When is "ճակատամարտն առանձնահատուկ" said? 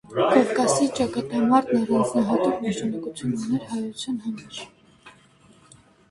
0.99-2.63